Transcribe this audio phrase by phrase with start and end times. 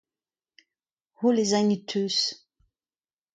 [1.19, 2.17] Holl ez aint e teuz.